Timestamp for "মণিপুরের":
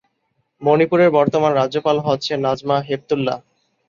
0.61-1.09